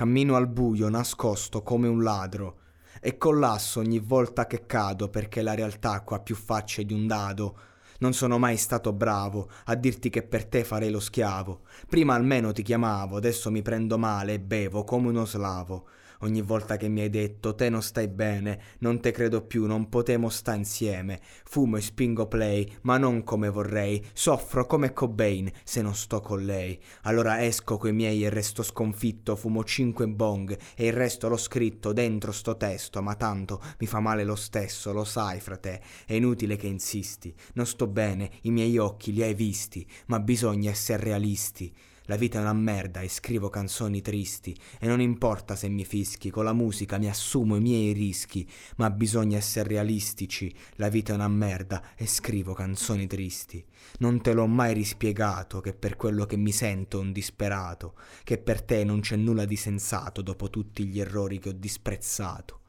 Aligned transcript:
cammino 0.00 0.34
al 0.34 0.48
buio, 0.48 0.88
nascosto 0.88 1.62
come 1.62 1.86
un 1.86 2.02
ladro, 2.02 2.60
e 3.02 3.18
collasso 3.18 3.80
ogni 3.80 3.98
volta 3.98 4.46
che 4.46 4.64
cado 4.64 5.10
perché 5.10 5.42
la 5.42 5.54
realtà 5.54 6.00
qua 6.00 6.20
più 6.20 6.34
facce 6.34 6.86
di 6.86 6.94
un 6.94 7.06
dado. 7.06 7.58
Non 8.00 8.14
sono 8.14 8.38
mai 8.38 8.56
stato 8.56 8.94
bravo 8.94 9.48
a 9.64 9.74
dirti 9.74 10.08
che 10.08 10.22
per 10.22 10.46
te 10.46 10.64
farei 10.64 10.90
lo 10.90 11.00
schiavo. 11.00 11.60
Prima 11.86 12.14
almeno 12.14 12.52
ti 12.52 12.62
chiamavo, 12.62 13.16
adesso 13.16 13.50
mi 13.50 13.60
prendo 13.60 13.98
male 13.98 14.34
e 14.34 14.40
bevo 14.40 14.84
come 14.84 15.08
uno 15.08 15.26
slavo 15.26 15.86
ogni 16.20 16.42
volta 16.42 16.76
che 16.76 16.88
mi 16.88 17.00
hai 17.00 17.10
detto 17.10 17.54
te 17.54 17.68
non 17.68 17.82
stai 17.82 18.08
bene, 18.08 18.60
non 18.78 19.00
te 19.00 19.10
credo 19.10 19.42
più, 19.42 19.66
non 19.66 19.88
potemo 19.88 20.28
sta 20.28 20.54
insieme. 20.54 21.20
Fumo 21.44 21.76
e 21.76 21.80
spingo 21.80 22.26
play, 22.26 22.70
ma 22.82 22.98
non 22.98 23.22
come 23.22 23.48
vorrei, 23.48 24.04
soffro 24.12 24.66
come 24.66 24.92
Cobain 24.92 25.50
se 25.64 25.82
non 25.82 25.94
sto 25.94 26.20
con 26.20 26.44
lei. 26.44 26.78
Allora 27.02 27.44
esco 27.44 27.76
coi 27.76 27.92
miei 27.92 28.24
e 28.24 28.30
resto 28.30 28.62
sconfitto, 28.62 29.36
fumo 29.36 29.64
cinque 29.64 30.08
bong 30.08 30.56
e 30.74 30.86
il 30.86 30.92
resto 30.92 31.28
l'ho 31.28 31.36
scritto 31.36 31.92
dentro 31.92 32.32
sto 32.32 32.56
testo, 32.56 33.02
ma 33.02 33.14
tanto 33.14 33.60
mi 33.78 33.86
fa 33.86 34.00
male 34.00 34.24
lo 34.24 34.36
stesso, 34.36 34.92
lo 34.92 35.04
sai, 35.04 35.40
frate, 35.40 35.80
è 36.06 36.14
inutile 36.14 36.56
che 36.56 36.66
insisti. 36.66 37.34
Non 37.54 37.66
sto 37.66 37.86
bene, 37.90 38.30
i 38.42 38.50
miei 38.50 38.78
occhi 38.78 39.12
li 39.12 39.22
hai 39.22 39.34
visti, 39.34 39.86
ma 40.06 40.18
bisogna 40.20 40.70
essere 40.70 41.04
realisti. 41.04 41.70
La 42.10 42.16
vita 42.16 42.38
è 42.38 42.40
una 42.40 42.52
merda 42.52 43.02
e 43.02 43.08
scrivo 43.08 43.50
canzoni 43.50 44.02
tristi 44.02 44.52
e 44.80 44.88
non 44.88 45.00
importa 45.00 45.54
se 45.54 45.68
mi 45.68 45.84
fischi, 45.84 46.30
con 46.30 46.42
la 46.42 46.52
musica 46.52 46.98
mi 46.98 47.08
assumo 47.08 47.54
i 47.54 47.60
miei 47.60 47.92
rischi, 47.92 48.50
ma 48.78 48.90
bisogna 48.90 49.36
essere 49.36 49.68
realistici. 49.68 50.52
La 50.74 50.88
vita 50.88 51.12
è 51.12 51.14
una 51.14 51.28
merda 51.28 51.94
e 51.94 52.08
scrivo 52.08 52.52
canzoni 52.52 53.06
tristi. 53.06 53.64
Non 53.98 54.20
te 54.22 54.32
l'ho 54.32 54.48
mai 54.48 54.74
rispiegato 54.74 55.60
che 55.60 55.72
per 55.72 55.94
quello 55.94 56.26
che 56.26 56.36
mi 56.36 56.50
sento 56.50 56.98
un 56.98 57.12
disperato, 57.12 57.94
che 58.24 58.38
per 58.38 58.60
te 58.62 58.82
non 58.82 58.98
c'è 58.98 59.14
nulla 59.14 59.44
di 59.44 59.54
sensato 59.54 60.20
dopo 60.20 60.50
tutti 60.50 60.86
gli 60.86 60.98
errori 60.98 61.38
che 61.38 61.50
ho 61.50 61.52
disprezzato. 61.52 62.62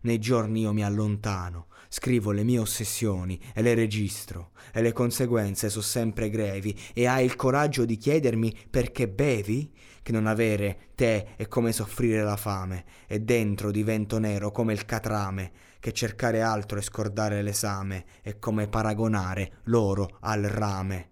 Nei 0.00 0.18
giorni 0.18 0.62
io 0.62 0.72
mi 0.72 0.82
allontano, 0.82 1.66
scrivo 1.92 2.30
le 2.30 2.44
mie 2.44 2.60
ossessioni 2.60 3.38
e 3.52 3.62
le 3.62 3.74
registro, 3.74 4.52
e 4.72 4.80
le 4.80 4.92
conseguenze 4.92 5.68
sono 5.68 5.82
sempre 5.82 6.30
grevi, 6.30 6.78
e 6.94 7.06
hai 7.06 7.24
il 7.24 7.34
coraggio 7.34 7.84
di 7.84 7.96
chiedermi 7.96 8.56
perché 8.70 9.08
bevi? 9.08 9.74
Che 10.00 10.12
non 10.12 10.26
avere 10.26 10.92
te 10.94 11.34
è 11.36 11.48
come 11.48 11.72
soffrire 11.72 12.22
la 12.22 12.36
fame, 12.36 12.84
e 13.08 13.20
dentro 13.20 13.72
divento 13.72 14.18
nero 14.20 14.52
come 14.52 14.72
il 14.72 14.84
catrame, 14.84 15.50
che 15.80 15.92
cercare 15.92 16.42
altro 16.42 16.78
e 16.78 16.82
scordare 16.82 17.42
l'esame 17.42 18.04
è 18.22 18.38
come 18.38 18.68
paragonare 18.68 19.58
l'oro 19.64 20.18
al 20.20 20.42
rame. 20.42 21.10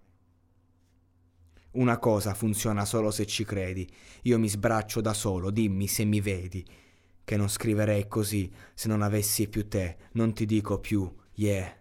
Una 1.71 1.97
cosa 1.99 2.33
funziona 2.33 2.85
solo 2.85 3.11
se 3.11 3.25
ci 3.25 3.43
credi, 3.43 3.87
io 4.23 4.39
mi 4.39 4.47
sbraccio 4.47 5.01
da 5.01 5.13
solo, 5.13 5.51
dimmi 5.51 5.87
se 5.87 6.05
mi 6.05 6.21
vedi 6.21 6.65
che 7.29 7.37
non 7.37 7.47
scriverei 7.47 8.07
così 8.07 8.51
se 8.73 8.87
non 8.87 9.03
avessi 9.03 9.47
più 9.47 9.67
te, 9.67 9.97
non 10.13 10.33
ti 10.33 10.47
dico 10.47 10.79
più, 10.79 11.07
yeah, 11.35 11.71